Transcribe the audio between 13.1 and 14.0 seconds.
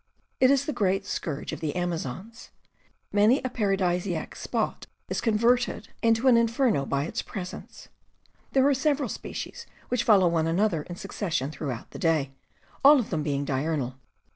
them being diurnal.